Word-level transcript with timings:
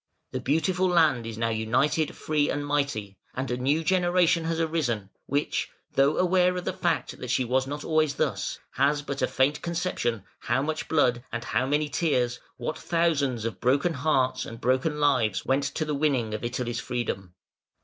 The 0.31 0.39
beautiful 0.39 0.87
land 0.89 1.27
is 1.27 1.37
now 1.37 1.49
united, 1.49 2.15
free, 2.15 2.49
and 2.49 2.65
mighty; 2.65 3.19
and 3.35 3.51
a 3.51 3.55
new 3.57 3.83
generation 3.83 4.45
has 4.45 4.59
arisen, 4.59 5.11
which, 5.27 5.69
though 5.93 6.17
aware 6.17 6.57
of 6.57 6.65
the 6.65 6.73
fact 6.73 7.19
that 7.19 7.29
she 7.29 7.45
was 7.45 7.67
not 7.67 7.83
always 7.83 8.15
thus, 8.15 8.57
has 8.71 9.03
but 9.03 9.21
a 9.21 9.27
faint 9.27 9.61
conception 9.61 10.23
how 10.39 10.63
much 10.63 10.87
blood 10.87 11.23
and 11.31 11.43
how 11.43 11.67
many 11.67 11.87
tears, 11.87 12.39
what 12.57 12.79
thousands 12.79 13.45
of 13.45 13.59
broken 13.59 13.93
hearts 13.93 14.43
and 14.43 14.59
broken 14.59 14.99
lives 14.99 15.45
went 15.45 15.65
to 15.65 15.85
the 15.85 15.93
winning 15.93 16.33
of 16.33 16.43
Italy's 16.43 16.79
freedom. 16.79 17.35